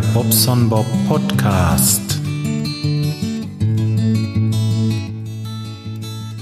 [0.00, 2.20] Bobson Bob Podcast.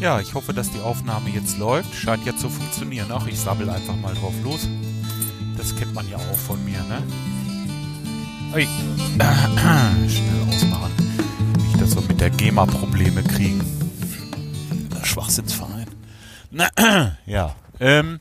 [0.01, 1.95] Ja, ich hoffe, dass die Aufnahme jetzt läuft.
[1.95, 3.07] Scheint ja zu funktionieren.
[3.11, 4.69] Ach, ich sabbel einfach mal drauf los.
[5.57, 7.03] Das kennt man ja auch von mir, ne?
[8.55, 8.67] Ui.
[10.09, 10.93] Schnell ausmachen.
[11.67, 13.65] Nicht, dass wir mit der GEMA Probleme kriegen.
[15.03, 15.87] Schwachsinnsverein.
[17.27, 17.55] ja.
[17.81, 18.19] Ähm,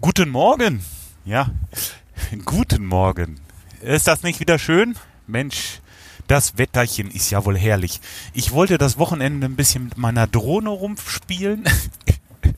[0.00, 0.84] guten Morgen.
[1.24, 1.50] Ja.
[2.44, 3.43] Guten Morgen.
[3.84, 4.96] Ist das nicht wieder schön?
[5.26, 5.80] Mensch,
[6.26, 8.00] das Wetterchen ist ja wohl herrlich.
[8.32, 11.64] Ich wollte das Wochenende ein bisschen mit meiner Drohne rumspielen.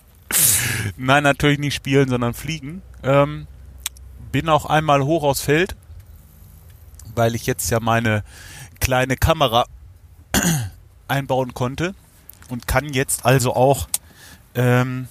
[0.97, 2.81] Nein, natürlich nicht spielen, sondern fliegen.
[3.03, 3.49] Ähm,
[4.31, 5.75] bin auch einmal hoch aufs Feld,
[7.17, 8.23] weil ich jetzt ja meine
[8.79, 9.65] kleine Kamera
[11.09, 11.97] einbauen konnte
[12.51, 13.89] und kann jetzt also auch
[14.55, 15.09] ähm,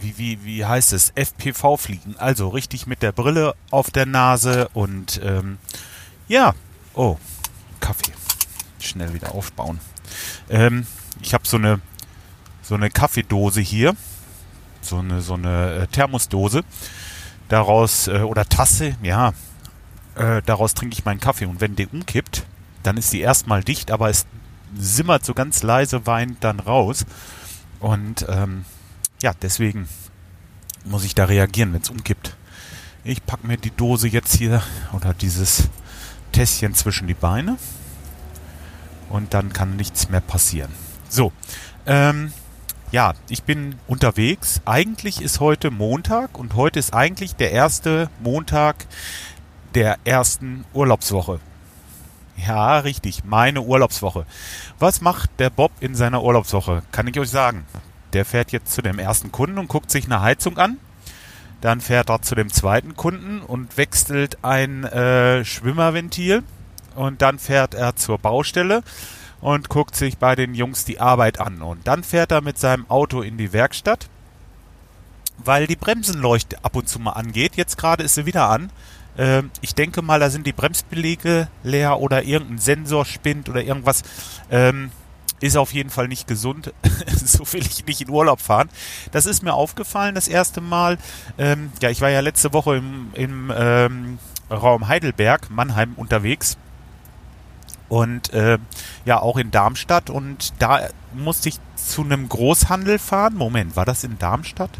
[0.00, 2.16] wie, wie, wie heißt es, FPV fliegen.
[2.18, 5.58] Also richtig mit der Brille auf der Nase und ähm,
[6.28, 6.54] ja,
[6.94, 7.16] oh,
[7.80, 8.12] Kaffee.
[8.80, 9.80] Schnell wieder aufbauen.
[10.48, 10.86] Ähm,
[11.22, 11.80] ich habe so eine
[12.62, 13.96] so eine Kaffeedose hier,
[14.82, 16.62] so eine so eine äh, Thermosdose.
[17.48, 19.32] Daraus äh, oder Tasse, ja,
[20.16, 22.44] äh, daraus trinke ich meinen Kaffee und wenn der umkippt,
[22.82, 24.26] dann ist die erstmal dicht, aber es
[24.76, 27.06] simmert so ganz leise weint dann raus
[27.80, 28.64] und ähm,
[29.22, 29.88] ja, deswegen
[30.84, 32.36] muss ich da reagieren, wenn es umkippt.
[33.04, 35.68] Ich packe mir die Dose jetzt hier oder dieses
[36.32, 37.56] Tässchen zwischen die Beine
[39.08, 40.72] und dann kann nichts mehr passieren.
[41.08, 41.32] So,
[41.86, 42.32] ähm,
[42.90, 44.60] ja, ich bin unterwegs.
[44.64, 48.86] Eigentlich ist heute Montag und heute ist eigentlich der erste Montag
[49.74, 51.40] der ersten Urlaubswoche.
[52.36, 54.24] Ja, richtig, meine Urlaubswoche.
[54.78, 56.82] Was macht der Bob in seiner Urlaubswoche?
[56.92, 57.66] Kann ich euch sagen.
[58.12, 60.78] Der fährt jetzt zu dem ersten Kunden und guckt sich eine Heizung an.
[61.60, 66.42] Dann fährt er zu dem zweiten Kunden und wechselt ein äh, Schwimmerventil.
[66.94, 68.82] Und dann fährt er zur Baustelle
[69.40, 71.62] und guckt sich bei den Jungs die Arbeit an.
[71.62, 74.08] Und dann fährt er mit seinem Auto in die Werkstatt,
[75.38, 77.56] weil die Bremsenleuchte ab und zu mal angeht.
[77.56, 78.70] Jetzt gerade ist sie wieder an.
[79.16, 84.02] Äh, ich denke mal, da sind die Bremsbelege leer oder irgendein Sensor spinnt oder irgendwas.
[84.50, 84.90] Ähm,
[85.40, 86.72] ist auf jeden Fall nicht gesund.
[87.24, 88.68] so will ich nicht in Urlaub fahren.
[89.12, 90.98] Das ist mir aufgefallen das erste Mal.
[91.36, 94.18] Ähm, ja, ich war ja letzte Woche im, im ähm,
[94.50, 96.56] Raum Heidelberg, Mannheim unterwegs.
[97.88, 98.58] Und äh,
[99.04, 100.10] ja, auch in Darmstadt.
[100.10, 103.34] Und da musste ich zu einem Großhandel fahren.
[103.34, 104.72] Moment, war das in Darmstadt?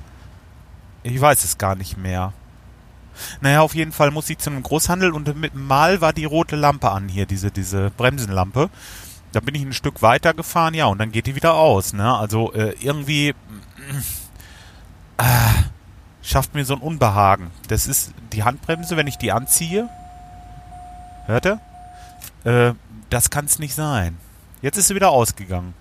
[1.03, 2.33] Ich weiß es gar nicht mehr.
[3.41, 6.55] Naja, auf jeden Fall musste ich zu einem Großhandel und mit Mal war die rote
[6.55, 8.71] Lampe an hier, diese, diese Bremsenlampe
[9.33, 11.93] da bin ich ein Stück weiter gefahren, ja, und dann geht die wieder aus.
[11.93, 12.17] Ne?
[12.17, 13.35] Also äh, irgendwie
[15.19, 15.25] äh,
[16.23, 17.51] schafft mir so ein Unbehagen.
[17.69, 19.89] Das ist die Handbremse, wenn ich die anziehe.
[21.27, 21.61] Hört ihr?
[22.45, 22.75] Äh,
[23.11, 24.17] das kann es nicht sein.
[24.63, 25.75] Jetzt ist sie wieder ausgegangen.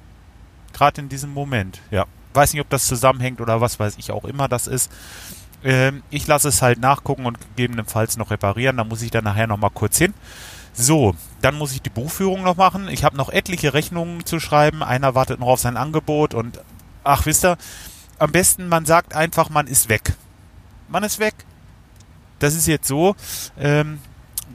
[0.73, 2.05] Gerade in diesem Moment, ja.
[2.33, 4.91] Weiß nicht, ob das zusammenhängt oder was weiß ich auch immer das ist.
[5.63, 8.77] Ähm, ich lasse es halt nachgucken und gegebenenfalls noch reparieren.
[8.77, 10.13] Da muss ich dann nachher nochmal kurz hin.
[10.79, 12.87] So, dann muss ich die Buchführung noch machen.
[12.87, 14.83] Ich habe noch etliche Rechnungen zu schreiben.
[14.83, 16.59] Einer wartet noch auf sein Angebot und
[17.03, 17.57] ach, wisst ihr,
[18.19, 20.13] am besten man sagt einfach, man ist weg.
[20.87, 21.33] Man ist weg.
[22.37, 23.15] Das ist jetzt so,
[23.59, 23.99] ähm,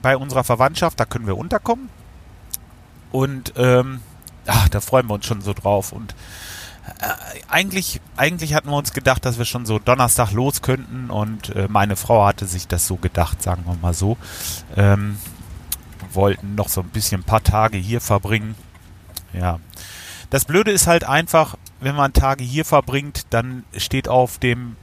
[0.00, 1.88] bei unserer Verwandtschaft, da können wir unterkommen.
[3.10, 4.00] Und ähm,
[4.46, 5.90] ach, da freuen wir uns schon so drauf.
[5.90, 6.14] Und
[7.00, 11.50] äh, eigentlich, eigentlich hatten wir uns gedacht, dass wir schon so Donnerstag los könnten und
[11.56, 14.16] äh, meine Frau hatte sich das so gedacht, sagen wir mal so.
[14.76, 15.18] Ähm,
[16.14, 18.54] wollten noch so ein bisschen ein paar Tage hier verbringen.
[19.32, 19.60] Ja.
[20.30, 24.76] Das Blöde ist halt einfach, wenn man Tage hier verbringt, dann steht auf dem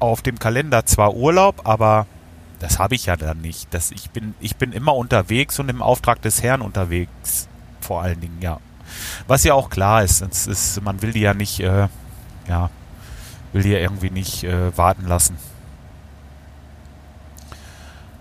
[0.00, 2.06] auf dem Kalender zwar Urlaub, aber
[2.60, 3.72] das habe ich ja dann nicht.
[3.74, 7.48] Das, ich, bin, ich bin immer unterwegs und im Auftrag des Herrn unterwegs.
[7.80, 8.60] Vor allen Dingen, ja.
[9.26, 11.88] Was ja auch klar ist, ist man will die ja nicht, äh,
[12.48, 12.70] ja,
[13.52, 15.36] will die ja irgendwie nicht äh, warten lassen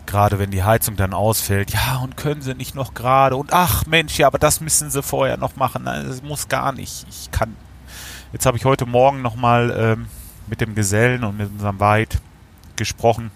[0.08, 3.86] gerade wenn die Heizung dann ausfällt, ja, und können sie nicht noch gerade und ach
[3.86, 5.84] Mensch, ja, aber das müssen sie vorher noch machen.
[5.84, 7.06] Nein, das muss gar nicht.
[7.10, 7.56] Ich kann.
[8.34, 10.08] Jetzt habe ich heute Morgen nochmal ähm,
[10.48, 12.20] mit dem Gesellen und mit unserem Weid
[12.76, 13.32] gesprochen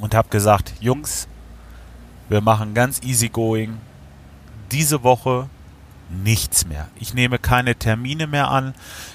[0.00, 1.28] und habe gesagt, Jungs,
[2.28, 3.78] wir machen ganz easy going.
[4.72, 5.48] Diese Woche
[6.10, 6.88] nichts mehr.
[6.98, 8.74] Ich nehme keine Termine mehr an.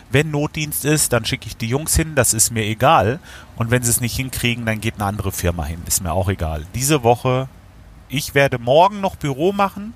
[0.09, 3.19] Wenn Notdienst ist, dann schicke ich die Jungs hin, das ist mir egal.
[3.55, 6.29] Und wenn sie es nicht hinkriegen, dann geht eine andere Firma hin, ist mir auch
[6.29, 6.65] egal.
[6.75, 7.47] Diese Woche,
[8.09, 9.93] ich werde morgen noch Büro machen.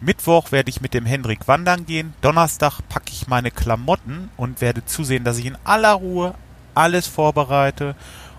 [0.00, 2.12] Mittwoch werde ich mit dem Hendrik wandern gehen.
[2.20, 6.34] Donnerstag packe ich meine Klamotten und werde zusehen, dass ich in aller Ruhe
[6.74, 7.94] alles vorbereite,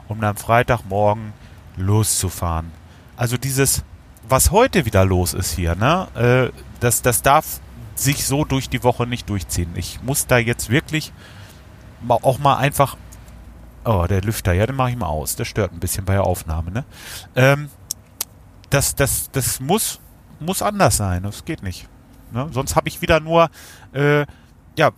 [0.07, 1.33] um dann Freitagmorgen
[1.77, 2.71] loszufahren.
[3.15, 3.83] Also dieses,
[4.27, 7.61] was heute wieder los ist hier, ne, äh, das, das darf
[7.95, 9.71] sich so durch die Woche nicht durchziehen.
[9.75, 11.13] Ich muss da jetzt wirklich
[12.07, 12.97] auch mal einfach.
[13.85, 15.35] Oh, der Lüfter, ja, den mache ich mal aus.
[15.35, 16.85] Der stört ein bisschen bei der Aufnahme, ne?
[17.35, 17.69] Ähm,
[18.69, 19.99] das, das, das muss,
[20.39, 21.23] muss anders sein.
[21.23, 21.89] Das geht nicht.
[22.31, 22.47] Ne?
[22.51, 23.49] Sonst habe ich wieder nur,
[23.91, 24.25] äh,
[24.77, 24.91] ja,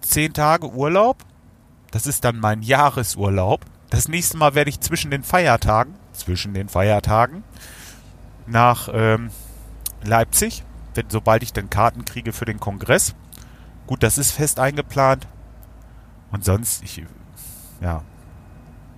[0.00, 1.24] zehn Tage Urlaub.
[1.90, 3.64] Das ist dann mein Jahresurlaub.
[3.90, 7.42] Das nächste Mal werde ich zwischen den Feiertagen, zwischen den Feiertagen,
[8.46, 9.30] nach ähm,
[10.04, 10.64] Leipzig,
[10.98, 13.14] wenn, sobald ich dann Karten kriege für den Kongress.
[13.86, 15.26] Gut, das ist fest eingeplant.
[16.30, 17.04] Und sonst, ich,
[17.80, 18.02] ja.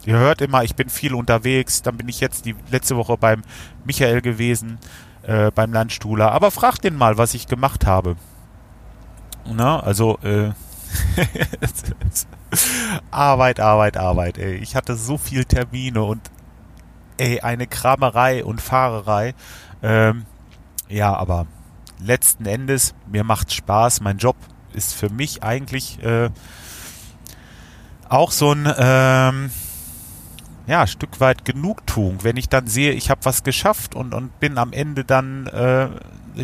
[0.06, 1.82] Ihr hört immer, ich bin viel unterwegs.
[1.82, 3.42] Dann bin ich jetzt die letzte Woche beim
[3.84, 4.78] Michael gewesen,
[5.22, 6.32] äh, beim Landstuhler.
[6.32, 8.16] Aber fragt den mal, was ich gemacht habe.
[9.44, 10.50] Na, also, äh,
[13.10, 14.54] Arbeit, Arbeit, Arbeit, ey.
[14.56, 16.30] Ich hatte so viel Termine und
[17.18, 19.34] ey, eine Kramerei und Fahrerei.
[19.82, 20.24] Ähm,
[20.88, 21.46] ja, aber
[22.04, 24.00] letzten Endes, mir macht Spaß.
[24.00, 24.36] Mein Job
[24.72, 26.30] ist für mich eigentlich äh,
[28.08, 29.50] auch so ein ähm,
[30.66, 34.58] ja, Stück weit Genugtuung, wenn ich dann sehe, ich habe was geschafft und, und bin
[34.58, 35.88] am Ende dann, äh,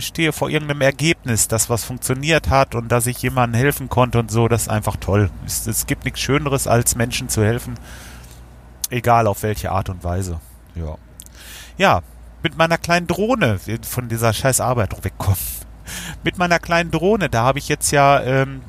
[0.01, 4.31] stehe vor irgendeinem Ergebnis, das was funktioniert hat und dass ich jemandem helfen konnte und
[4.31, 5.31] so, das ist einfach toll.
[5.47, 7.75] Es, es gibt nichts Schöneres, als Menschen zu helfen,
[8.91, 10.41] egal auf welche Art und Weise.
[10.75, 10.97] Ja.
[11.79, 12.03] Ja,
[12.47, 15.39] mit meiner kleinen Drohne, von dieser scheiß Arbeit wegkommen.
[16.23, 18.63] Mit meiner kleinen Drohne, da habe ich jetzt ja ähm,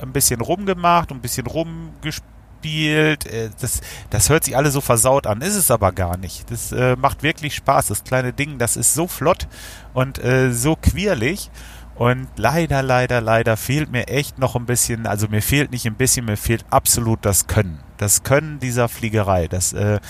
[0.00, 3.26] ein bisschen rumgemacht, ein bisschen rumgespielt.
[3.26, 6.50] Äh, das, das hört sich alles so versaut an, ist es aber gar nicht.
[6.50, 7.88] Das äh, macht wirklich Spaß.
[7.88, 9.48] Das kleine Ding, das ist so flott
[9.92, 11.50] und äh, so quirlig.
[11.94, 15.96] Und leider, leider, leider fehlt mir echt noch ein bisschen, also mir fehlt nicht ein
[15.96, 17.80] bisschen, mir fehlt absolut das Können.
[17.98, 19.48] Das Können dieser Fliegerei.
[19.48, 20.00] Das, äh,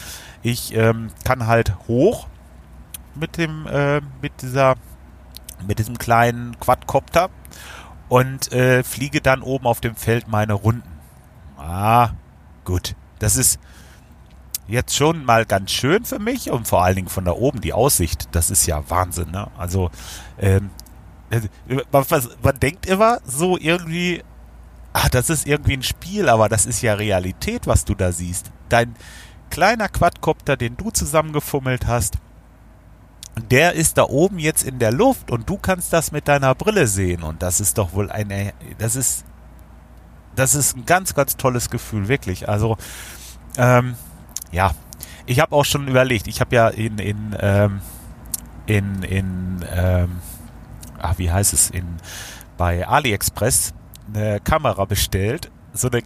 [0.42, 2.28] ich ähm, kann halt hoch
[3.14, 4.76] mit dem, äh, mit dieser,
[5.66, 7.30] mit diesem kleinen Quadcopter
[8.08, 10.98] und äh, fliege dann oben auf dem Feld meine Runden.
[11.56, 12.10] Ah,
[12.64, 12.96] gut.
[13.18, 13.60] Das ist
[14.66, 17.72] jetzt schon mal ganz schön für mich und vor allen Dingen von da oben die
[17.72, 18.28] Aussicht.
[18.32, 19.30] Das ist ja Wahnsinn.
[19.30, 19.48] Ne?
[19.58, 19.90] Also
[20.38, 20.70] ähm,
[21.30, 21.40] äh,
[21.92, 22.04] man,
[22.42, 24.22] man denkt immer so irgendwie,
[24.92, 28.50] ach, das ist irgendwie ein Spiel, aber das ist ja Realität, was du da siehst.
[28.68, 28.94] Dein
[29.50, 32.18] kleiner Quadcopter, den du zusammengefummelt hast,
[33.36, 36.86] der ist da oben jetzt in der Luft und du kannst das mit deiner Brille
[36.86, 37.22] sehen.
[37.22, 39.24] Und das ist doch wohl eine, das ist,
[40.34, 42.48] das ist ein ganz, ganz tolles Gefühl, wirklich.
[42.48, 42.76] Also,
[43.56, 43.94] ähm,
[44.52, 44.72] ja,
[45.26, 47.80] ich habe auch schon überlegt, ich habe ja in, in, ähm,
[48.66, 50.20] in, in, ähm,
[51.00, 51.86] ach, wie heißt es, in,
[52.56, 53.74] bei AliExpress
[54.12, 56.02] eine Kamera bestellt, so eine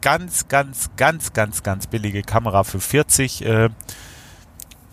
[0.00, 3.70] ganz, ganz, ganz, ganz, ganz billige Kamera für 40, äh,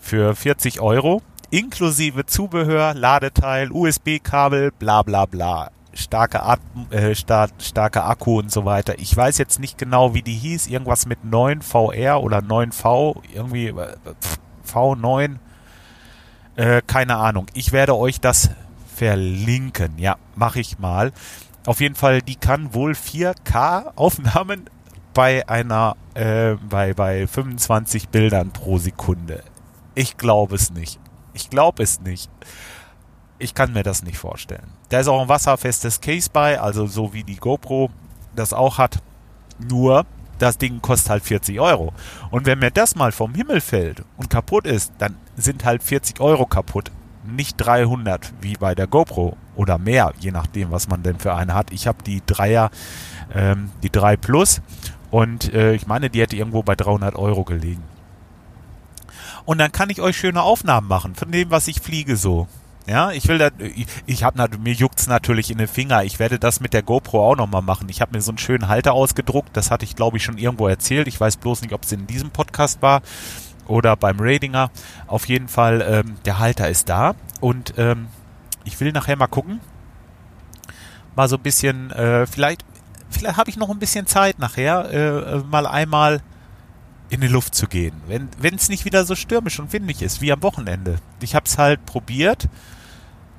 [0.00, 5.70] für 40 Euro inklusive Zubehör, Ladeteil, USB-Kabel, bla bla bla.
[5.94, 6.60] Starke, At
[6.90, 8.98] äh, star starke Akku und so weiter.
[8.98, 10.66] Ich weiß jetzt nicht genau, wie die hieß.
[10.66, 13.96] Irgendwas mit 9VR oder 9V, irgendwie äh,
[14.66, 15.36] V9.
[16.56, 17.46] Äh, keine Ahnung.
[17.54, 18.50] Ich werde euch das
[18.94, 19.98] verlinken.
[19.98, 21.12] Ja, mache ich mal.
[21.66, 24.70] Auf jeden Fall, die kann wohl 4K Aufnahmen
[25.14, 29.42] bei einer, äh, bei, bei 25 Bildern pro Sekunde.
[29.94, 31.00] Ich glaube es nicht.
[31.36, 32.30] Ich glaube es nicht.
[33.38, 34.72] Ich kann mir das nicht vorstellen.
[34.88, 37.90] Da ist auch ein wasserfestes Case bei, also so wie die GoPro
[38.34, 39.02] das auch hat.
[39.58, 40.06] Nur,
[40.38, 41.92] das Ding kostet halt 40 Euro.
[42.30, 46.20] Und wenn mir das mal vom Himmel fällt und kaputt ist, dann sind halt 40
[46.20, 46.90] Euro kaputt.
[47.24, 51.52] Nicht 300 wie bei der GoPro oder mehr, je nachdem, was man denn für eine
[51.52, 51.70] hat.
[51.70, 52.70] Ich habe die Dreier,
[53.34, 54.62] ähm, die 3 Plus
[55.10, 57.82] und äh, ich meine, die hätte irgendwo bei 300 Euro gelegen.
[59.46, 62.48] Und dann kann ich euch schöne Aufnahmen machen von dem, was ich fliege so.
[62.86, 66.04] Ja, ich will da, ich, ich habe mir juckt's natürlich in den Finger.
[66.04, 67.88] Ich werde das mit der GoPro auch nochmal machen.
[67.88, 69.56] Ich habe mir so einen schönen Halter ausgedruckt.
[69.56, 71.08] Das hatte ich, glaube ich, schon irgendwo erzählt.
[71.08, 73.02] Ich weiß bloß nicht, ob es in diesem Podcast war
[73.66, 74.70] oder beim Radinger.
[75.06, 78.06] Auf jeden Fall, ähm, der Halter ist da und ähm,
[78.64, 79.60] ich will nachher mal gucken.
[81.14, 82.64] Mal so ein bisschen, äh, vielleicht,
[83.10, 86.20] vielleicht habe ich noch ein bisschen Zeit nachher, äh, mal einmal
[87.08, 87.94] in die Luft zu gehen.
[88.06, 90.96] Wenn es nicht wieder so stürmisch und windig ist wie am Wochenende.
[91.20, 92.48] Ich habe es halt probiert.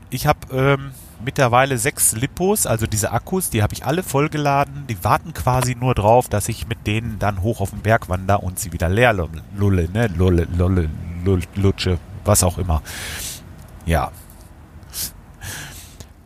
[0.10, 0.92] Ich habe ähm,
[1.24, 4.88] mittlerweile sechs Lipos, also diese Akkus, die habe ich alle vollgeladen.
[4.88, 8.40] Die warten quasi nur drauf, dass ich mit denen dann hoch auf den Berg wandere
[8.40, 10.08] und sie wieder leer lulle, ne?
[10.08, 10.90] Lulle, lulle,
[11.26, 12.82] lulle, lutsche, was auch immer.
[13.86, 14.12] Ja.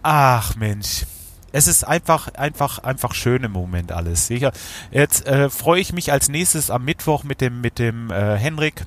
[0.04, 1.06] Ach Mensch
[1.52, 4.28] es ist einfach, einfach, einfach schön im Moment alles.
[4.28, 4.52] Sicher.
[4.92, 8.86] Jetzt äh, freue ich mich als nächstes am Mittwoch mit dem, mit dem äh, Henrik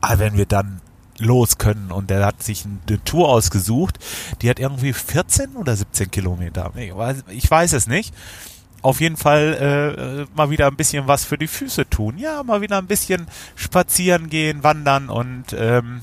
[0.00, 0.80] Aber wenn wir dann
[1.18, 3.98] los können und der hat sich eine Tour ausgesucht,
[4.40, 6.72] die hat irgendwie 14 oder 17 Kilometer.
[7.28, 8.14] Ich weiß es nicht.
[8.80, 12.18] Auf jeden Fall äh, mal wieder ein bisschen was für die Füße tun.
[12.18, 16.00] Ja, mal wieder ein bisschen spazieren gehen, wandern und ähm,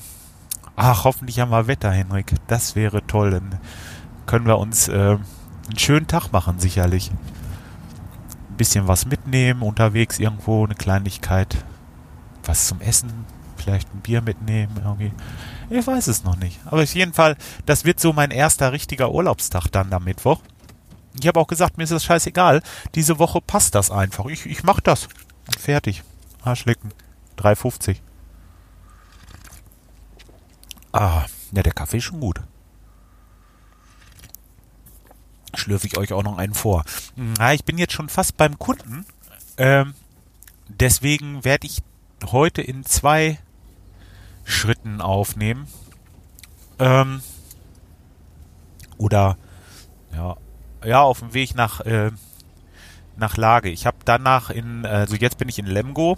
[0.76, 2.32] ach, hoffentlich haben wir Wetter, Henrik.
[2.46, 3.32] Das wäre toll.
[3.32, 3.60] Dann
[4.30, 5.26] können wir uns äh, einen
[5.76, 7.10] schönen Tag machen, sicherlich.
[7.10, 11.64] Ein bisschen was mitnehmen, unterwegs irgendwo eine Kleinigkeit,
[12.44, 13.24] was zum Essen,
[13.56, 15.10] vielleicht ein Bier mitnehmen irgendwie.
[15.68, 16.60] Ich weiß es noch nicht.
[16.64, 20.40] Aber auf jeden Fall, das wird so mein erster richtiger Urlaubstag dann am Mittwoch.
[21.18, 22.62] Ich habe auch gesagt, mir ist das scheißegal.
[22.94, 24.26] Diese Woche passt das einfach.
[24.26, 25.08] Ich, ich mach das.
[25.58, 26.04] Fertig.
[26.44, 26.92] Arschlecken.
[27.36, 27.96] 3,50.
[30.92, 32.40] Ah, ja, der Kaffee ist schon gut.
[35.60, 36.84] Schlürfe ich euch auch noch einen vor.
[37.16, 39.04] Na, ich bin jetzt schon fast beim Kunden.
[39.56, 39.94] Ähm,
[40.68, 41.82] deswegen werde ich
[42.26, 43.38] heute in zwei
[44.44, 45.66] Schritten aufnehmen.
[46.78, 47.20] Ähm,
[48.98, 49.36] oder
[50.14, 50.36] ja,
[50.84, 52.10] ja, auf dem Weg nach, äh,
[53.16, 53.68] nach Lage.
[53.68, 56.16] Ich habe danach in, also jetzt bin ich in Lemgo,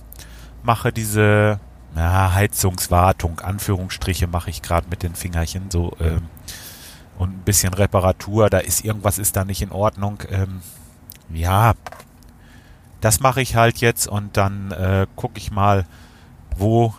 [0.62, 1.60] mache diese
[1.96, 6.28] ja, Heizungswartung, Anführungsstriche mache ich gerade mit den Fingerchen so ähm,
[7.22, 8.50] und ein bisschen Reparatur.
[8.50, 10.18] Da ist irgendwas ist da nicht in Ordnung.
[10.28, 10.60] Ähm,
[11.32, 11.74] ja,
[13.00, 15.86] das mache ich halt jetzt und dann äh, gucke ich mal,
[16.56, 16.94] wo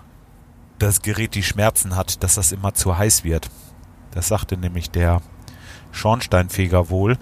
[0.80, 3.50] das Gerät die Schmerzen hat, dass das immer zu heiß wird.
[4.12, 5.22] Das sagte nämlich der
[5.92, 7.18] Schornsteinfeger wohl.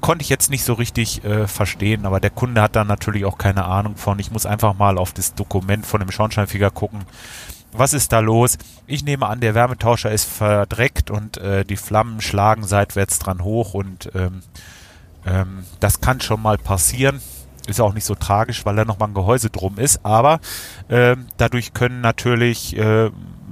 [0.00, 3.38] Konnte ich jetzt nicht so richtig äh, verstehen, aber der Kunde hat da natürlich auch
[3.38, 4.18] keine Ahnung von.
[4.18, 7.00] Ich muss einfach mal auf das Dokument von dem Schornsteinfeger gucken.
[7.72, 8.56] Was ist da los?
[8.86, 13.74] Ich nehme an, der Wärmetauscher ist verdreckt und äh, die Flammen schlagen seitwärts dran hoch
[13.74, 14.42] und ähm,
[15.26, 17.20] ähm, das kann schon mal passieren.
[17.66, 20.40] Ist auch nicht so tragisch, weil da nochmal ein Gehäuse drum ist, aber
[20.88, 23.10] äh, dadurch können natürlich äh,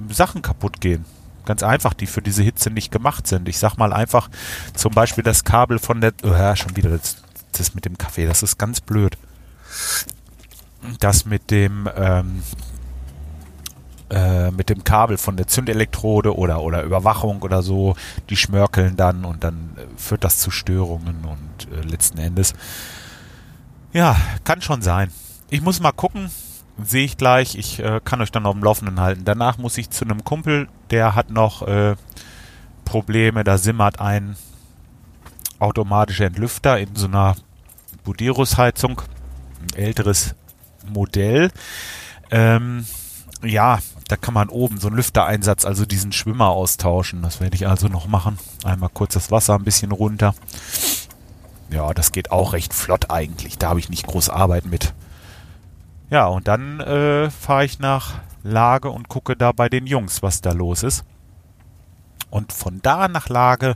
[0.09, 1.05] Sachen kaputt gehen.
[1.45, 3.47] Ganz einfach, die für diese Hitze nicht gemacht sind.
[3.47, 4.29] Ich sag mal einfach
[4.73, 7.17] zum Beispiel das Kabel von der, oh ja, schon wieder das,
[7.51, 9.17] das mit dem Kaffee, das ist ganz blöd.
[10.99, 12.41] Das mit dem, ähm,
[14.09, 17.95] äh, mit dem Kabel von der Zündelektrode oder, oder Überwachung oder so,
[18.29, 22.53] die schmörkeln dann und dann äh, führt das zu Störungen und äh, letzten Endes
[23.93, 25.11] ja, kann schon sein.
[25.49, 26.29] Ich muss mal gucken.
[26.83, 27.55] Sehe ich gleich.
[27.55, 29.25] Ich äh, kann euch dann auf dem Laufenden halten.
[29.25, 31.95] Danach muss ich zu einem Kumpel, der hat noch äh,
[32.85, 33.43] Probleme.
[33.43, 34.35] Da simmert ein
[35.57, 37.35] automatischer Entlüfter in so einer
[38.03, 39.01] Buderus-Heizung.
[39.61, 40.35] Ein älteres
[40.87, 41.49] Modell.
[42.29, 42.85] Ähm,
[43.43, 47.21] ja, da kann man oben so einen Lüftereinsatz, also diesen Schwimmer austauschen.
[47.21, 48.37] Das werde ich also noch machen.
[48.63, 50.33] Einmal kurz das Wasser ein bisschen runter.
[51.69, 53.57] Ja, das geht auch recht flott eigentlich.
[53.57, 54.93] Da habe ich nicht groß Arbeit mit.
[56.09, 60.39] Ja, und dann äh, fahre ich nach Lage und gucke da bei den Jungs, was
[60.41, 61.03] da los ist.
[62.29, 63.75] Und von da nach Lage,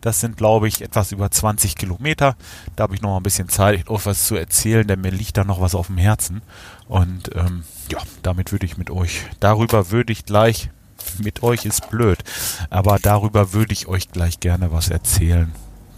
[0.00, 2.36] das sind glaube ich etwas über 20 Kilometer.
[2.76, 5.44] Da habe ich noch ein bisschen Zeit, auch was zu erzählen, denn mir liegt da
[5.44, 6.42] noch was auf dem Herzen.
[6.88, 10.70] Und ähm, ja, damit würde ich mit euch, darüber würde ich gleich,
[11.22, 12.18] mit euch ist blöd,
[12.68, 15.52] aber darüber würde ich euch gleich gerne was erzählen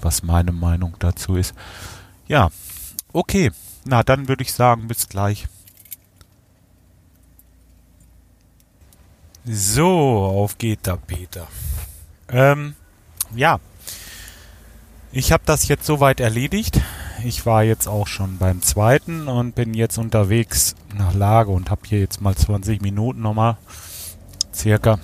[0.05, 1.55] was meine Meinung dazu ist.
[2.27, 2.51] Ja,
[3.13, 3.51] okay.
[3.85, 5.47] Na, dann würde ich sagen, bis gleich.
[9.45, 11.49] So, auf geht da, Peter.
[12.33, 12.75] Ähm,
[13.35, 13.61] ja.
[15.13, 16.81] Ich habe das jetzt soweit erledigt.
[17.25, 21.83] Ich war jetzt auch schon beim zweiten und bin jetzt unterwegs nach Lage und habe
[21.87, 23.59] hier jetzt mal 20 Minuten nochmal
[24.55, 24.99] circa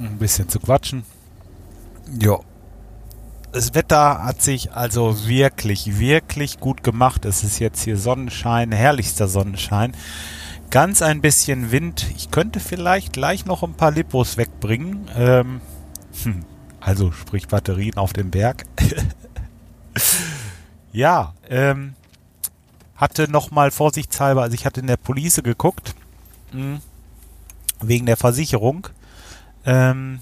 [0.00, 1.04] ein bisschen zu quatschen.
[2.18, 2.40] Ja,
[3.52, 7.24] das Wetter hat sich also wirklich, wirklich gut gemacht.
[7.24, 9.96] Es ist jetzt hier Sonnenschein, herrlichster Sonnenschein.
[10.70, 12.06] Ganz ein bisschen Wind.
[12.16, 15.10] Ich könnte vielleicht gleich noch ein paar Lipos wegbringen.
[15.16, 15.60] Ähm,
[16.22, 16.44] hm,
[16.80, 18.66] also sprich Batterien auf dem Berg.
[20.92, 21.94] ja, ähm,
[22.96, 25.94] hatte nochmal vorsichtshalber, also ich hatte in der Police geguckt,
[26.52, 26.80] mh,
[27.80, 28.88] wegen der Versicherung.
[29.64, 30.20] Ähm,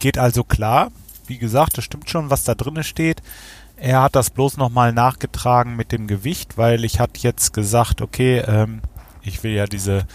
[0.00, 0.90] geht also klar
[1.28, 3.22] wie gesagt, das stimmt schon, was da drinne steht.
[3.76, 8.38] Er hat das bloß nochmal nachgetragen mit dem Gewicht, weil ich hatte jetzt gesagt, okay,
[8.38, 8.80] ähm,
[9.22, 10.06] ich will ja diese,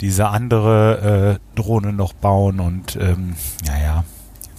[0.00, 4.04] diese andere äh, Drohne noch bauen und ähm, naja,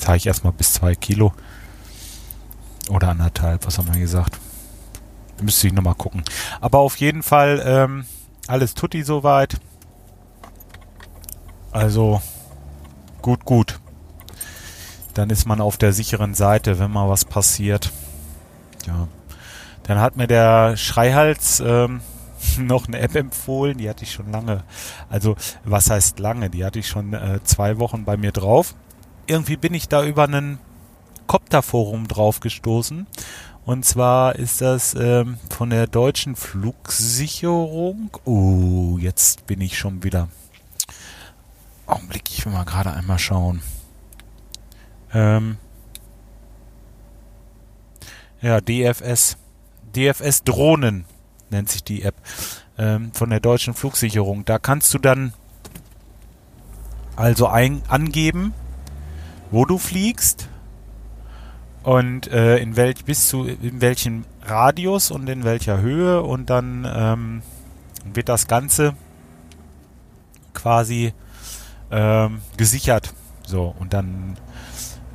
[0.06, 1.34] habe ich erstmal bis zwei Kilo
[2.90, 4.40] oder anderthalb, was haben wir gesagt?
[5.42, 6.24] Müsste ich nochmal gucken.
[6.62, 8.06] Aber auf jeden Fall ähm,
[8.48, 9.58] alles tutti soweit.
[11.72, 12.22] Also
[13.22, 13.80] gut, gut
[15.16, 17.92] dann ist man auf der sicheren Seite, wenn mal was passiert.
[18.86, 19.08] Ja.
[19.84, 22.02] Dann hat mir der Schreihals ähm,
[22.58, 24.64] noch eine App empfohlen, die hatte ich schon lange.
[25.10, 26.50] Also, was heißt lange?
[26.50, 28.76] Die hatte ich schon äh, zwei Wochen bei mir drauf.
[29.28, 30.60] Irgendwie bin ich da über einen
[31.28, 33.08] Copter-Forum drauf gestoßen.
[33.66, 38.12] Und zwar ist das ähm, von der deutschen Flugsicherung.
[38.24, 40.30] Oh, jetzt bin ich schon wieder.
[41.88, 43.62] Augenblick, ich will mal gerade einmal schauen.
[45.14, 45.58] Ähm,
[48.42, 49.38] ja, DFS.
[49.96, 51.06] DFS Drohnen
[51.50, 52.16] nennt sich die App
[52.78, 54.46] ähm, von der deutschen Flugsicherung.
[54.46, 55.34] Da kannst du dann
[57.16, 58.54] also ein, angeben,
[59.52, 60.50] wo du fliegst
[61.84, 66.88] und äh, in welch bis zu in welchem Radius und in welcher Höhe und dann
[66.92, 67.42] ähm,
[68.14, 68.94] wird das Ganze
[70.54, 71.14] quasi
[71.92, 73.14] ähm, gesichert.
[73.46, 74.38] So und dann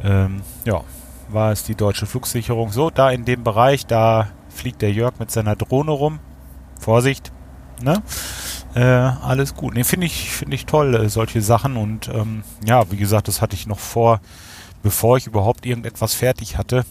[0.02, 0.82] ähm, ja
[1.28, 2.70] war es die deutsche Flugsicherung.
[2.70, 6.20] So da in dem Bereich da fliegt der Jörg mit seiner Drohne rum.
[6.78, 7.32] Vorsicht,
[7.82, 8.02] ne?
[8.74, 9.74] Äh, alles gut.
[9.74, 11.76] Ne, finde ich, finde ich toll, äh, solche Sachen.
[11.76, 14.20] Und ähm, ja, wie gesagt, das hatte ich noch vor,
[14.82, 16.84] bevor ich überhaupt irgendetwas fertig hatte,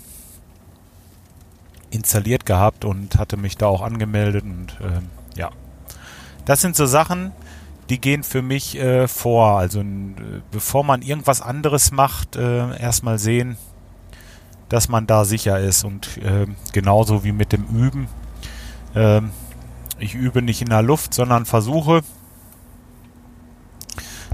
[1.90, 5.50] installiert gehabt und hatte mich da auch angemeldet und ähm, ja.
[6.46, 7.32] Das sind so Sachen,
[7.90, 9.58] die gehen für mich äh, vor.
[9.58, 9.86] Also äh,
[10.52, 13.58] bevor man irgendwas anderes macht, äh, erstmal sehen,
[14.68, 15.84] dass man da sicher ist.
[15.84, 18.08] Und äh, genauso wie mit dem Üben.
[20.00, 22.02] Ich übe nicht in der Luft, sondern versuche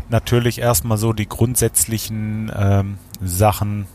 [0.10, 3.88] natürlich erstmal so die grundsätzlichen ähm, Sachen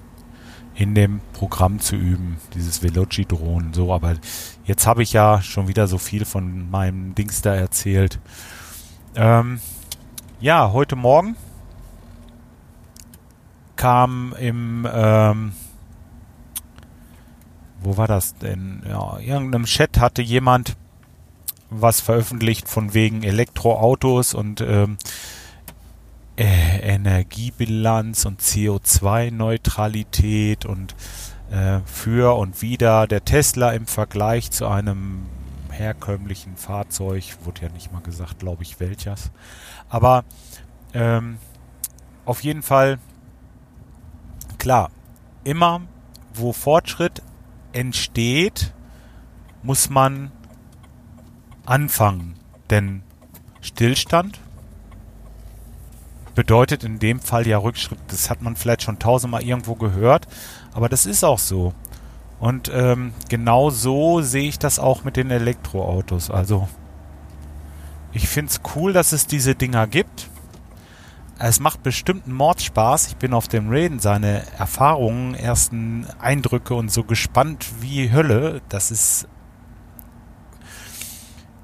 [0.75, 3.73] in dem Programm zu üben, dieses Veloci-Drohnen.
[3.75, 4.17] So, aber
[4.65, 8.19] jetzt habe ich ja schon wieder so viel von meinem Dings da erzählt.
[9.15, 9.61] Ähm,
[10.41, 11.37] ja, heute Morgen
[13.77, 15.53] kam im ähm,
[17.83, 18.83] wo war das denn?
[18.87, 20.77] Ja, irgendeinem Chat hatte jemand
[21.71, 24.99] was veröffentlicht von wegen Elektroautos und ähm,
[26.37, 30.97] äh, Energiebilanz und CO2-Neutralität und
[31.51, 35.27] äh, für und wieder der Tesla im Vergleich zu einem
[35.71, 39.31] herkömmlichen Fahrzeug, wurde ja nicht mal gesagt, glaube ich, welches.
[39.89, 40.25] Aber
[40.93, 41.39] ähm,
[42.25, 42.99] auf jeden Fall,
[44.59, 44.91] klar,
[45.45, 45.83] immer
[46.35, 47.23] wo Fortschritt
[47.73, 48.73] entsteht,
[49.63, 50.33] muss man
[51.71, 52.35] anfangen.
[52.69, 53.03] Denn
[53.61, 54.41] Stillstand
[56.35, 57.99] bedeutet in dem Fall ja Rückschritt.
[58.09, 60.27] Das hat man vielleicht schon tausendmal irgendwo gehört,
[60.73, 61.75] aber das ist auch so.
[62.39, 66.31] Und ähm, genau so sehe ich das auch mit den Elektroautos.
[66.31, 66.69] Also
[68.13, 70.29] ich finde es cool, dass es diese Dinger gibt.
[71.39, 73.09] Es macht bestimmt einen Mordspaß.
[73.09, 78.61] Ich bin auf dem Reden seine Erfahrungen, ersten Eindrücke und so gespannt wie Hölle.
[78.69, 79.29] Das ist.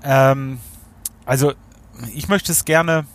[0.06, 0.60] Ähm,
[1.24, 1.52] also,
[2.14, 3.06] ich möchte es gerne.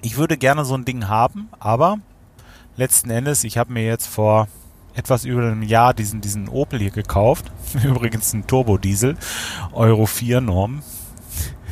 [0.00, 1.98] Ich würde gerne so ein Ding haben, aber
[2.76, 4.48] letzten Endes, ich habe mir jetzt vor
[4.94, 7.52] etwas über einem Jahr diesen, diesen Opel hier gekauft.
[7.84, 9.16] Übrigens ein Turbodiesel,
[9.72, 10.82] Euro 4 Norm.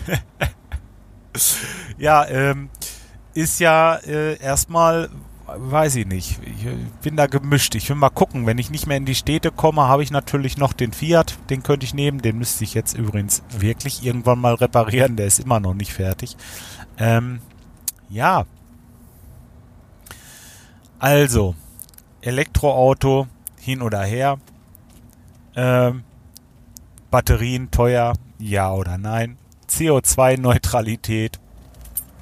[1.99, 2.71] ja, ähm,
[3.35, 5.11] ist ja äh, erstmal,
[5.57, 6.67] weiß ich nicht, ich
[7.03, 7.75] bin da gemischt.
[7.75, 10.57] Ich will mal gucken, wenn ich nicht mehr in die Städte komme, habe ich natürlich
[10.57, 12.23] noch den Fiat, den könnte ich nehmen.
[12.23, 16.37] Den müsste ich jetzt übrigens wirklich irgendwann mal reparieren, der ist immer noch nicht fertig.
[16.99, 17.41] Ähm,
[18.09, 18.45] ja.
[20.99, 21.55] Also,
[22.21, 23.27] Elektroauto
[23.59, 24.39] hin oder her.
[25.57, 26.05] Ähm,
[27.11, 29.39] Batterien teuer, ja oder nein.
[29.69, 31.41] CO2-Neutralität,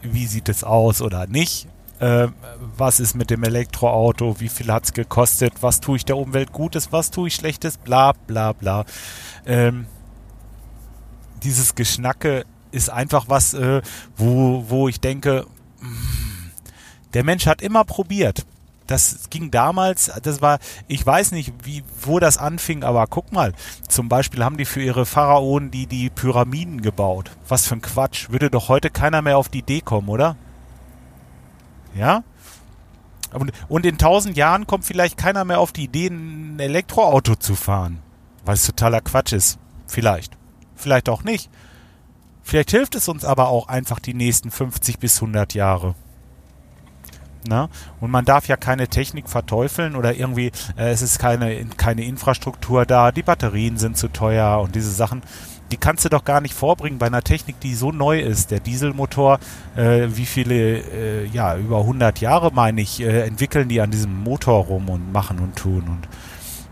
[0.02, 1.68] wie sieht es aus oder nicht.
[2.00, 2.28] Äh,
[2.76, 4.40] was ist mit dem Elektroauto?
[4.40, 5.54] Wie viel hat es gekostet?
[5.60, 6.92] Was tue ich der Umwelt Gutes?
[6.92, 7.76] Was tue ich Schlechtes?
[7.76, 8.84] Bla bla bla.
[9.46, 9.86] Ähm,
[11.42, 13.82] dieses Geschnacke ist einfach was, äh,
[14.16, 15.46] wo, wo ich denke,
[15.80, 16.50] mm,
[17.14, 18.44] der Mensch hat immer probiert.
[18.86, 23.52] Das ging damals, das war, ich weiß nicht, wie, wo das anfing, aber guck mal,
[23.86, 27.30] zum Beispiel haben die für ihre Pharaonen die, die Pyramiden gebaut.
[27.48, 28.30] Was für ein Quatsch.
[28.30, 30.36] Würde doch heute keiner mehr auf die Idee kommen, oder?
[31.98, 32.22] Ja?
[33.68, 37.98] Und, in tausend Jahren kommt vielleicht keiner mehr auf die Idee, ein Elektroauto zu fahren.
[38.44, 39.58] Weil es totaler Quatsch ist.
[39.86, 40.36] Vielleicht.
[40.74, 41.50] Vielleicht auch nicht.
[42.42, 45.94] Vielleicht hilft es uns aber auch einfach die nächsten 50 bis 100 Jahre.
[47.46, 47.68] Ne?
[48.00, 52.86] Und man darf ja keine Technik verteufeln oder irgendwie, äh, es ist keine, keine Infrastruktur
[52.86, 55.22] da, die Batterien sind zu teuer und diese Sachen,
[55.70, 58.50] die kannst du doch gar nicht vorbringen bei einer Technik, die so neu ist.
[58.50, 59.38] Der Dieselmotor,
[59.76, 64.22] äh, wie viele, äh, ja, über 100 Jahre, meine ich, äh, entwickeln die an diesem
[64.22, 66.08] Motor rum und machen und tun und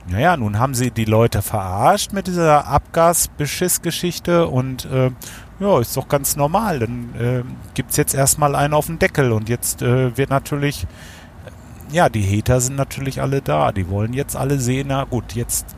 [0.08, 5.10] naja, nun haben sie die Leute verarscht mit dieser Abgasbeschiss-Geschichte und äh,
[5.58, 6.78] ja, ist doch ganz normal.
[6.78, 7.42] Dann äh,
[7.74, 10.86] gibt es jetzt erstmal einen auf den Deckel und jetzt äh, wird natürlich,
[11.90, 13.72] ja, die Hater sind natürlich alle da.
[13.72, 15.75] Die wollen jetzt alle sehen, na gut, jetzt,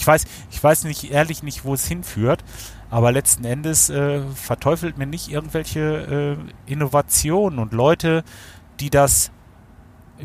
[0.00, 2.42] ich weiß, ich weiß nicht, ehrlich nicht, wo es hinführt,
[2.88, 8.24] aber letzten Endes äh, verteufelt mir nicht irgendwelche äh, Innovationen und Leute,
[8.80, 9.30] die das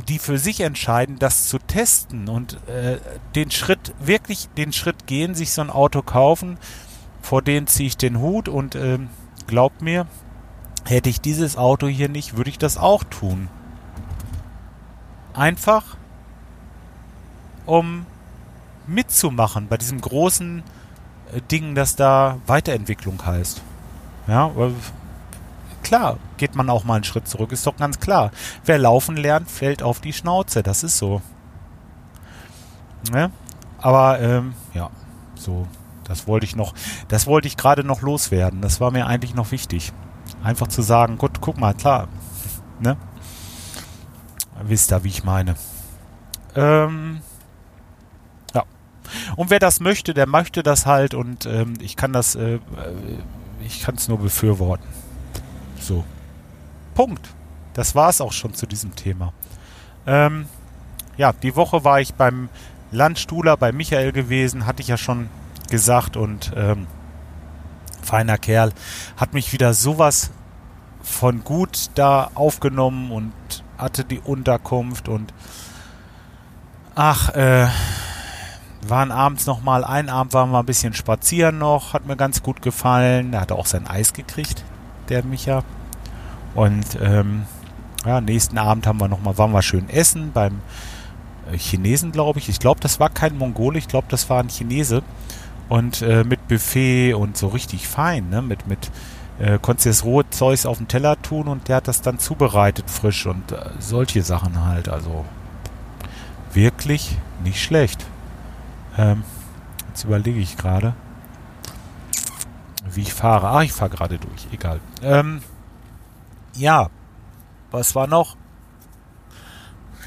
[0.09, 2.99] die für sich entscheiden, das zu testen und äh,
[3.33, 6.57] den Schritt, wirklich den Schritt gehen, sich so ein Auto kaufen,
[7.21, 8.99] vor denen ziehe ich den Hut und äh,
[9.47, 10.05] glaubt mir,
[10.83, 13.47] hätte ich dieses Auto hier nicht, würde ich das auch tun.
[15.33, 15.95] Einfach,
[17.65, 18.05] um
[18.87, 20.63] mitzumachen bei diesem großen
[21.33, 23.61] äh, Ding, das da Weiterentwicklung heißt.
[24.27, 24.51] Ja,
[25.83, 28.31] klar, geht man auch mal einen Schritt zurück, ist doch ganz klar.
[28.65, 31.21] Wer laufen lernt, fällt auf die Schnauze, das ist so.
[33.11, 33.31] Ne?
[33.77, 34.89] Aber ähm, ja,
[35.35, 35.67] so,
[36.03, 36.73] das wollte ich noch,
[37.07, 38.61] das wollte ich gerade noch loswerden.
[38.61, 39.93] Das war mir eigentlich noch wichtig.
[40.43, 42.07] Einfach zu sagen, gut, guck mal, klar,
[42.79, 42.97] ne?
[44.63, 45.55] Wisst ihr, wie ich meine.
[46.55, 47.21] Ähm.
[49.35, 52.59] Und wer das möchte, der möchte das halt und ähm, ich kann das, äh, äh
[53.65, 54.87] ich kann es nur befürworten.
[55.79, 56.03] So.
[56.93, 57.29] Punkt.
[57.73, 59.33] Das war es auch schon zu diesem Thema.
[60.07, 60.45] Ähm,
[61.17, 62.49] ja, die Woche war ich beim
[62.91, 65.29] Landstuhler bei Michael gewesen, hatte ich ja schon
[65.69, 66.87] gesagt und ähm,
[68.01, 68.71] feiner Kerl
[69.17, 70.31] hat mich wieder sowas
[71.01, 73.33] von gut da aufgenommen und
[73.77, 75.33] hatte die Unterkunft und
[76.95, 77.67] ach, äh,
[78.89, 82.43] waren abends noch mal, ein Abend waren wir ein bisschen spazieren noch, hat mir ganz
[82.43, 83.31] gut gefallen.
[83.31, 84.63] Da hat er auch sein Eis gekriegt,
[85.09, 85.63] der Micha.
[86.53, 87.43] Und ähm,
[88.05, 90.61] ja, nächsten Abend haben wir noch mal, waren wir schön essen beim
[91.51, 92.49] äh, Chinesen, glaube ich.
[92.49, 95.03] Ich glaube, das war kein Mongole, ich glaube, das war ein Chinese.
[95.67, 98.41] Und äh, mit Buffet und so richtig fein, ne?
[98.43, 98.91] Mit, mit
[99.39, 102.19] äh, konntest du das rohe Zeugs auf den Teller tun und der hat das dann
[102.19, 104.89] zubereitet frisch und äh, solche Sachen halt.
[104.89, 105.25] Also
[106.53, 108.05] wirklich nicht schlecht.
[108.97, 109.23] Ähm,
[109.89, 110.93] jetzt überlege ich gerade,
[112.89, 113.49] wie ich fahre.
[113.49, 114.47] Ach, ich fahre gerade durch.
[114.51, 114.79] Egal.
[115.01, 115.41] Ähm,
[116.55, 116.89] ja,
[117.71, 118.37] was war noch?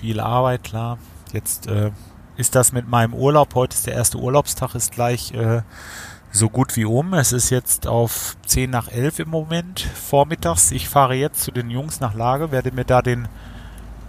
[0.01, 0.99] Viel Arbeit, klar.
[1.33, 1.91] Jetzt äh,
[2.37, 3.55] ist das mit meinem Urlaub.
[3.55, 5.63] Heute ist der erste Urlaubstag, ist gleich äh,
[6.31, 7.15] so gut wie um.
[7.15, 10.71] Es ist jetzt auf 10 nach 11 im Moment vormittags.
[10.71, 13.29] Ich fahre jetzt zu den Jungs nach Lage, werde mir da den,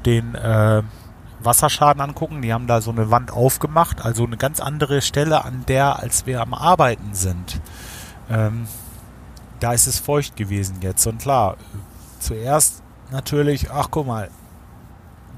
[0.05, 0.83] den äh,
[1.41, 2.41] Wasserschaden angucken.
[2.41, 6.25] Die haben da so eine Wand aufgemacht, also eine ganz andere Stelle an der, als
[6.25, 7.61] wir am Arbeiten sind.
[8.29, 8.67] Ähm,
[9.59, 11.05] da ist es feucht gewesen jetzt.
[11.05, 11.57] Und klar,
[12.19, 14.29] zuerst natürlich, ach guck mal,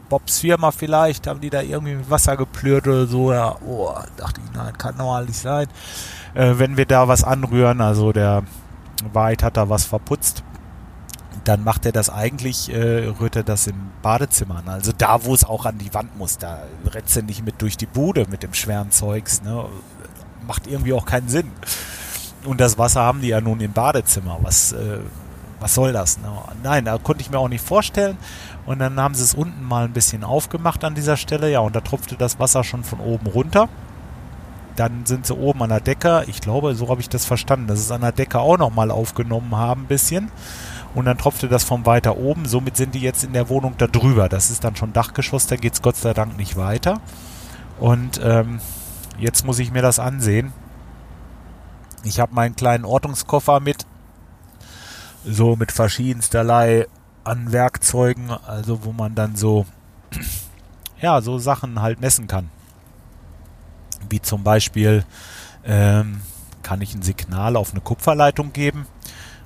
[0.09, 3.31] Bobs Firma vielleicht, haben die da irgendwie mit Wasser geplürt oder so.
[3.31, 5.67] Ja, oh, dachte ich, nein, kann normal nicht sein.
[6.33, 8.43] Äh, wenn wir da was anrühren, also der
[9.13, 10.43] White hat da was verputzt,
[11.43, 14.69] dann macht er das eigentlich, äh, rührt er das im Badezimmer an.
[14.69, 17.77] Also da, wo es auch an die Wand muss, da rennt er nicht mit durch
[17.77, 19.41] die Bude mit dem schweren Zeugs.
[19.41, 19.65] Ne?
[20.45, 21.51] Macht irgendwie auch keinen Sinn.
[22.45, 24.39] Und das Wasser haben die ja nun im Badezimmer.
[24.41, 24.99] Was äh,
[25.61, 26.17] was soll das?
[26.17, 26.27] Ne?
[26.63, 28.17] Nein, da konnte ich mir auch nicht vorstellen.
[28.65, 31.51] Und dann haben sie es unten mal ein bisschen aufgemacht an dieser Stelle.
[31.51, 33.69] Ja, und da tropfte das Wasser schon von oben runter.
[34.75, 36.23] Dann sind sie oben an der Decke.
[36.27, 38.89] Ich glaube, so habe ich das verstanden, dass sie es an der Decke auch nochmal
[38.89, 40.31] aufgenommen haben, ein bisschen.
[40.93, 42.45] Und dann tropfte das von weiter oben.
[42.45, 44.27] Somit sind die jetzt in der Wohnung da drüber.
[44.27, 46.99] Das ist dann schon Dachgeschoss, da geht es Gott sei Dank nicht weiter.
[47.79, 48.59] Und ähm,
[49.17, 50.51] jetzt muss ich mir das ansehen.
[52.03, 53.85] Ich habe meinen kleinen Ortungskoffer mit
[55.23, 56.87] so mit verschiedensterlei
[57.23, 59.67] an Werkzeugen, also wo man dann so,
[61.01, 62.49] ja, so Sachen halt messen kann.
[64.09, 65.05] Wie zum Beispiel
[65.63, 66.21] ähm,
[66.63, 68.87] kann ich ein Signal auf eine Kupferleitung geben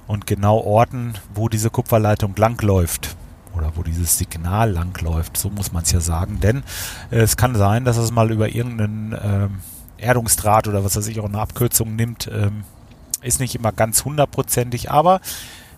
[0.07, 3.15] und genau orten, wo diese Kupferleitung langläuft
[3.55, 6.63] oder wo dieses Signal langläuft, so muss man es ja sagen, denn
[7.11, 9.49] äh, es kann sein, dass es mal über irgendeinen ähm,
[9.97, 12.63] Erdungsdraht oder was weiß ich auch eine Abkürzung nimmt, ähm,
[13.21, 15.21] ist nicht immer ganz hundertprozentig, aber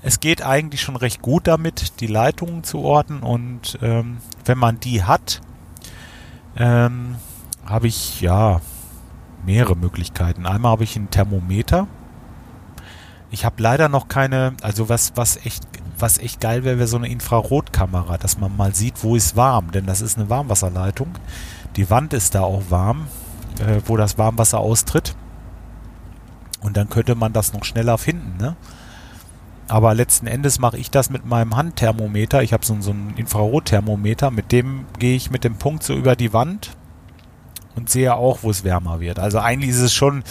[0.01, 4.79] es geht eigentlich schon recht gut damit, die Leitungen zu orten und ähm, wenn man
[4.79, 5.41] die hat,
[6.55, 7.15] ähm,
[7.65, 8.61] habe ich ja
[9.45, 10.45] mehrere Möglichkeiten.
[10.45, 11.87] Einmal habe ich ein Thermometer.
[13.29, 15.67] Ich habe leider noch keine, also was, was echt,
[15.99, 19.71] was echt geil wäre, wäre so eine Infrarotkamera, dass man mal sieht, wo ist warm,
[19.71, 21.09] denn das ist eine Warmwasserleitung.
[21.75, 23.07] Die Wand ist da auch warm,
[23.59, 25.15] äh, wo das Warmwasser austritt.
[26.61, 28.55] Und dann könnte man das noch schneller finden, ne?
[29.67, 32.41] Aber letzten Endes mache ich das mit meinem Handthermometer.
[32.41, 36.15] Ich habe so, so ein Infrarotthermometer, mit dem gehe ich mit dem Punkt so über
[36.15, 36.76] die Wand
[37.77, 39.19] und sehe auch, wo es wärmer wird.
[39.19, 40.23] Also eigentlich ist es schon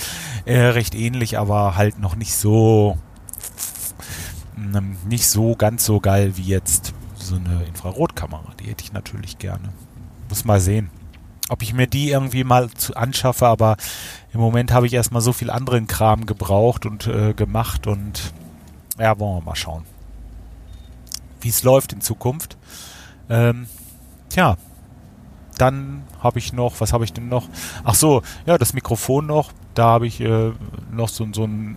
[0.45, 2.99] äh, recht ähnlich, aber halt noch nicht so
[4.57, 8.53] ähm, nicht so ganz so geil wie jetzt so eine Infrarotkamera.
[8.61, 9.71] Die hätte ich natürlich gerne.
[10.29, 10.91] Muss mal sehen,
[11.49, 13.77] ob ich mir die irgendwie mal anschaffe, aber
[14.33, 18.33] im Moment habe ich erstmal so viel anderen Kram gebraucht und äh, gemacht und
[18.99, 19.85] ja, wollen wir mal schauen,
[21.41, 22.57] wie es läuft in Zukunft.
[23.29, 23.67] Ähm,
[24.31, 24.57] tja,
[25.59, 27.49] dann habe ich noch, was habe ich denn noch?
[27.85, 29.53] Ach so, ja, das Mikrofon noch.
[29.75, 30.53] Da habe ich äh,
[30.90, 31.77] noch so, so ein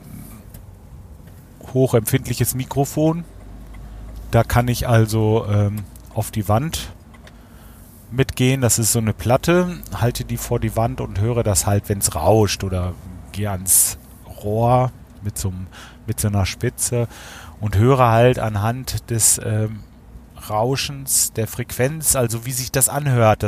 [1.73, 3.23] hochempfindliches Mikrofon.
[4.31, 6.91] Da kann ich also ähm, auf die Wand
[8.11, 8.61] mitgehen.
[8.61, 11.99] Das ist so eine Platte, halte die vor die Wand und höre das halt, wenn
[11.99, 12.93] es rauscht oder
[13.31, 13.97] gehe ans
[14.43, 15.53] Rohr mit so,
[16.07, 17.07] mit so einer Spitze
[17.59, 19.79] und höre halt anhand des ähm,
[20.49, 23.43] Rauschens der Frequenz, also wie sich das anhört.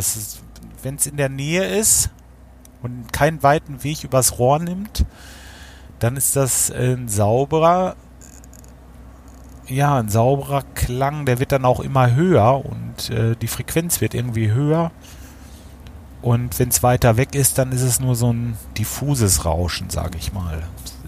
[0.83, 2.09] Wenn es in der Nähe ist
[2.81, 5.05] und keinen weiten Weg übers Rohr nimmt,
[5.99, 7.95] dann ist das ein sauberer
[9.67, 14.13] ja, ein sauberer Klang, der wird dann auch immer höher und äh, die Frequenz wird
[14.13, 14.91] irgendwie höher.
[16.21, 20.17] Und wenn es weiter weg ist, dann ist es nur so ein diffuses Rauschen, sage
[20.19, 20.61] ich mal.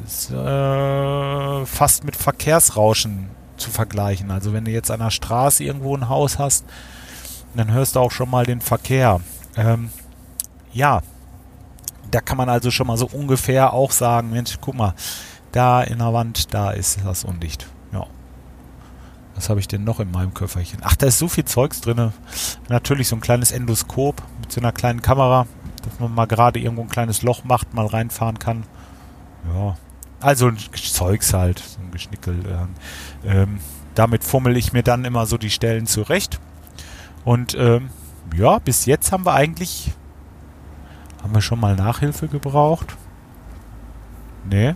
[0.06, 3.29] Ist äh, fast mit Verkehrsrauschen
[3.63, 4.32] zu vergleichen.
[4.32, 6.65] Also wenn du jetzt an der Straße irgendwo ein Haus hast,
[7.56, 9.21] dann hörst du auch schon mal den Verkehr.
[9.56, 9.89] Ähm,
[10.71, 11.02] ja,
[12.12, 14.93] da kann man also schon mal so ungefähr auch sagen, Mensch, guck mal,
[15.52, 17.67] da in der Wand, da ist das undicht.
[19.36, 20.82] Was habe ich denn noch in meinem Köfferchen?
[20.84, 22.13] Ach, da ist so viel Zeugs drin.
[22.69, 25.47] Natürlich so ein kleines Endoskop mit so einer kleinen Kamera,
[25.84, 28.63] dass man mal gerade irgendwo ein kleines Loch macht, mal reinfahren kann.
[29.54, 29.76] Ja,
[30.23, 32.67] also ein Zeugs halt, so ein Geschnickel.
[33.25, 33.59] Ähm,
[33.95, 36.39] damit fummel ich mir dann immer so die Stellen zurecht.
[37.25, 37.89] Und ähm,
[38.36, 39.91] ja, bis jetzt haben wir eigentlich,
[41.21, 42.97] haben wir schon mal Nachhilfe gebraucht?
[44.49, 44.75] Nee,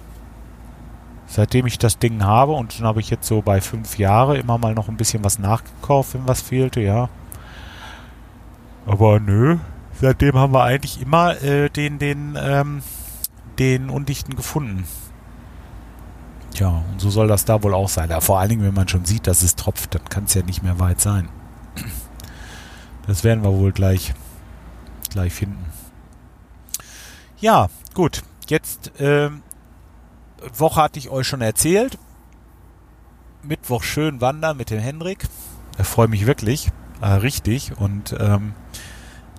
[1.28, 4.58] seitdem ich das Ding habe und dann habe ich jetzt so bei fünf Jahre immer
[4.58, 7.10] mal noch ein bisschen was nachgekauft, wenn was fehlte, ja.
[8.86, 9.58] Aber nö,
[10.00, 12.82] seitdem haben wir eigentlich immer äh, den, den, ähm,
[13.60, 14.86] den Undichten gefunden.
[16.58, 18.10] Tja, und so soll das da wohl auch sein.
[18.10, 20.42] Ja, vor allen Dingen, wenn man schon sieht, dass es tropft, dann kann es ja
[20.42, 21.30] nicht mehr weit sein.
[23.06, 24.16] Das werden wir wohl gleich,
[25.12, 25.64] gleich finden.
[27.40, 28.24] Ja, gut.
[28.48, 29.44] Jetzt ähm,
[30.52, 32.00] Woche hatte ich euch schon erzählt.
[33.44, 35.28] Mittwoch schön wandern mit dem Hendrik.
[35.78, 36.72] Ich freue mich wirklich.
[37.02, 37.78] Äh, richtig.
[37.78, 38.56] Und ähm,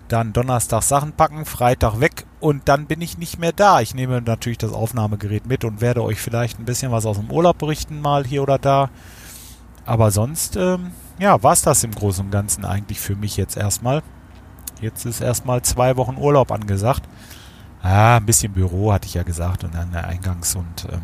[0.09, 3.81] dann Donnerstag Sachen packen, Freitag weg und dann bin ich nicht mehr da.
[3.81, 7.31] Ich nehme natürlich das Aufnahmegerät mit und werde euch vielleicht ein bisschen was aus dem
[7.31, 8.91] Urlaub berichten, mal hier oder da.
[9.85, 13.57] Aber sonst, ähm, ja, war es das im Großen und Ganzen eigentlich für mich jetzt
[13.57, 14.03] erstmal.
[14.81, 17.03] Jetzt ist erstmal zwei Wochen Urlaub angesagt.
[17.83, 21.03] Ah, ein bisschen Büro, hatte ich ja gesagt, und dann der Eingangs und ähm,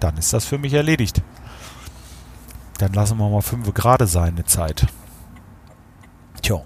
[0.00, 1.22] dann ist das für mich erledigt.
[2.78, 4.86] Dann lassen wir mal fünf gerade sein, eine Zeit.
[6.42, 6.60] Tja,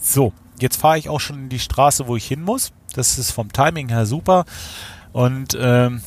[0.00, 2.72] so, jetzt fahre ich auch schon in die Straße, wo ich hin muss.
[2.94, 4.44] Das ist vom Timing her super.
[5.12, 6.02] Und ähm,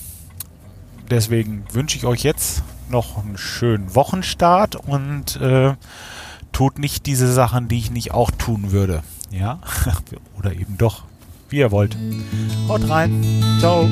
[1.09, 5.73] deswegen wünsche ich euch jetzt noch einen schönen Wochenstart und äh,
[6.51, 9.03] tut nicht diese Sachen, die ich nicht auch tun würde.
[9.31, 9.59] Ja,
[10.37, 11.03] oder eben doch
[11.49, 11.97] wie ihr wollt.
[12.67, 13.23] Haut rein.
[13.59, 13.87] Ciao.